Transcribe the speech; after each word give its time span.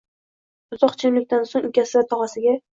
Uzoq 0.77 0.97
jimlikdan 1.05 1.47
so‘ng 1.53 1.71
ukasi 1.71 2.01
va 2.03 2.07
tog‘asiga: 2.17 2.61